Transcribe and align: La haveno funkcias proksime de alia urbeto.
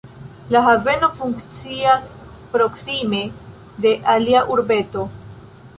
La 0.53 0.61
haveno 0.67 1.09
funkcias 1.19 2.09
proksime 2.55 3.21
de 3.87 3.95
alia 4.17 4.45
urbeto. 4.57 5.07